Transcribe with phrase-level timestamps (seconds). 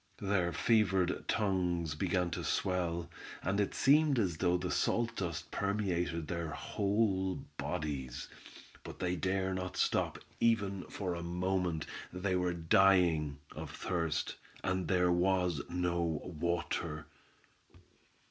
[0.17, 3.07] Their fevered tongues began to swell,
[3.43, 8.27] and it seemed as though the salt dust permeated their whole bodies;
[8.83, 14.87] but they dare not stop, even for a moment, they were dying of thirst, and
[14.87, 17.05] there was no water.